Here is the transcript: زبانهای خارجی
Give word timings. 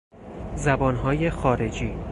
زبانهای 0.55 1.29
خارجی 1.29 1.95